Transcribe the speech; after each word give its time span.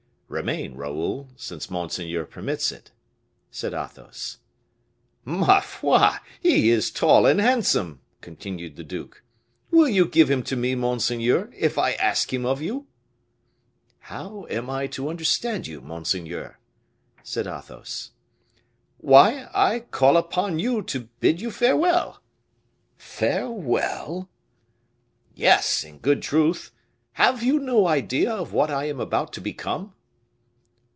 "Remain, 0.31 0.75
Raoul, 0.75 1.27
since 1.35 1.69
monseigneur 1.69 2.23
permits 2.23 2.71
it," 2.71 2.91
said 3.51 3.73
Athos. 3.73 4.37
"Ma 5.25 5.59
foi! 5.59 6.13
he 6.41 6.69
is 6.69 6.89
tall 6.89 7.25
and 7.25 7.41
handsome!" 7.41 7.99
continued 8.21 8.77
the 8.77 8.83
duke. 8.85 9.23
"Will 9.71 9.89
you 9.89 10.05
give 10.07 10.31
him 10.31 10.41
to 10.43 10.55
me, 10.55 10.73
monseigneur, 10.73 11.51
if 11.53 11.77
I 11.77 11.91
ask 11.95 12.31
him 12.31 12.45
of 12.45 12.61
you?" 12.61 12.87
"How 13.99 14.47
am 14.49 14.69
I 14.69 14.87
to 14.87 15.09
understand 15.09 15.67
you, 15.67 15.81
monseigneur?" 15.81 16.59
said 17.23 17.45
Athos. 17.45 18.11
"Why, 18.99 19.49
I 19.53 19.81
call 19.81 20.15
upon 20.15 20.59
you 20.59 20.81
to 20.83 21.09
bid 21.19 21.41
you 21.41 21.51
farewell." 21.51 22.21
"Farewell!" 22.95 24.29
"Yes, 25.35 25.83
in 25.83 25.97
good 25.97 26.21
truth. 26.21 26.71
Have 27.15 27.43
you 27.43 27.59
no 27.59 27.85
idea 27.85 28.31
of 28.33 28.53
what 28.53 28.71
I 28.71 28.85
am 28.85 29.01
about 29.01 29.33
to 29.33 29.41
become?" 29.41 29.91